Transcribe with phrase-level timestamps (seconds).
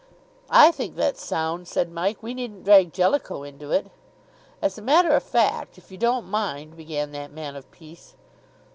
[0.49, 2.23] "I think that's sound," said Mike.
[2.23, 3.91] "We needn't drag Jellicoe into it."
[4.59, 8.15] "As a matter of fact if you don't mind" began that man of peace.